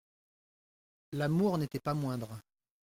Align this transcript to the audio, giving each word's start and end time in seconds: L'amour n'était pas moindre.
L'amour 1.11 1.59
n'était 1.59 1.79
pas 1.79 1.93
moindre. 1.93 2.41